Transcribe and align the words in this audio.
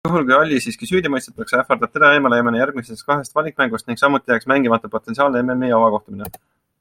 Juhul 0.07 0.23
kui 0.27 0.33
Alli 0.35 0.59
siiski 0.63 0.87
süüdi 0.91 1.09
mõistetakse, 1.15 1.57
ähvardab 1.63 1.91
teda 1.97 2.07
eemale 2.15 2.39
jäämine 2.39 2.61
järgmisest 2.61 3.05
kahest 3.11 3.37
valikmängust 3.41 3.91
ning 3.93 4.01
samuti 4.03 4.33
jääks 4.35 4.49
mängimata 4.53 4.91
potentsiaalne 4.97 5.43
MMi 5.51 5.71
avakohtumine. 5.81 6.31